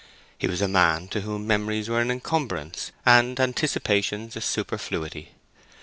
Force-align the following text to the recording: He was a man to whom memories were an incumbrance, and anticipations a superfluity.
He 0.35 0.47
was 0.47 0.63
a 0.63 0.67
man 0.67 1.09
to 1.09 1.21
whom 1.21 1.45
memories 1.45 1.87
were 1.87 2.01
an 2.01 2.09
incumbrance, 2.09 2.91
and 3.05 3.39
anticipations 3.39 4.35
a 4.35 4.41
superfluity. 4.41 5.33